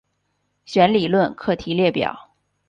[0.65, 2.31] 弦理论课题列表。